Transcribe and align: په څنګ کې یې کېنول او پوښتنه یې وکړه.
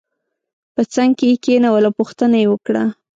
په 0.75 0.81
څنګ 0.93 1.11
کې 1.17 1.25
یې 1.31 1.35
کېنول 1.45 1.83
او 1.87 1.93
پوښتنه 1.99 2.35
یې 2.41 2.47
وکړه. 2.49 2.83